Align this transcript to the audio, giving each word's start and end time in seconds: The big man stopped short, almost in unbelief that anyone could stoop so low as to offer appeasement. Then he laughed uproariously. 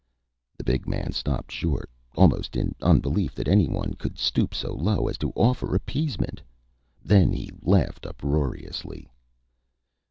The 0.57 0.63
big 0.63 0.87
man 0.87 1.11
stopped 1.11 1.51
short, 1.51 1.87
almost 2.15 2.55
in 2.55 2.73
unbelief 2.81 3.35
that 3.35 3.47
anyone 3.47 3.93
could 3.93 4.17
stoop 4.17 4.55
so 4.55 4.73
low 4.73 5.07
as 5.07 5.15
to 5.19 5.31
offer 5.35 5.75
appeasement. 5.75 6.41
Then 7.05 7.31
he 7.31 7.51
laughed 7.61 8.07
uproariously. 8.07 9.11